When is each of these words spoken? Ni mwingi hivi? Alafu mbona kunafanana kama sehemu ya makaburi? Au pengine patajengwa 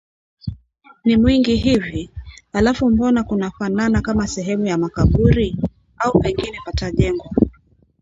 Ni 1.05 1.17
mwingi 1.17 1.55
hivi? 1.55 2.09
Alafu 2.53 2.89
mbona 2.89 3.23
kunafanana 3.23 4.01
kama 4.01 4.27
sehemu 4.27 4.65
ya 4.67 4.77
makaburi? 4.77 5.55
Au 5.97 6.19
pengine 6.19 6.57
patajengwa 6.65 7.31